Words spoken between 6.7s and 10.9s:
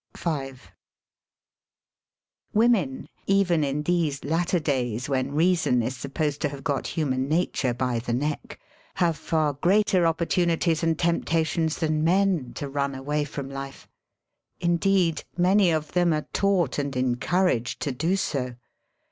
human nature by the neck, have far greater opportunities